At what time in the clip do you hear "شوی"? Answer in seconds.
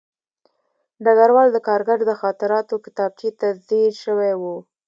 4.03-4.31